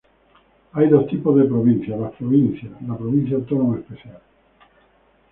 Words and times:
Hay 0.73 0.89
dos 0.89 1.05
tipos 1.05 1.37
de 1.37 1.43
provincias: 1.43 1.99
las 1.99 2.11
provincias, 2.13 2.71
la 2.87 2.97
provincia 2.97 3.35
autónoma 3.35 3.77
especial. 3.77 4.19